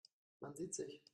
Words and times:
Man 0.39 0.55
sieht 0.55 0.73
sich. 0.73 1.03